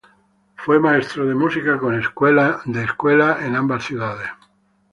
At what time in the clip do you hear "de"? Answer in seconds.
1.27-1.35, 2.65-2.87